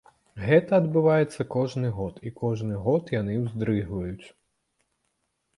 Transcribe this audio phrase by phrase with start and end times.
[0.45, 4.27] Гэта адбываецца кожны год, і кожны год яны ўздрыгваюць.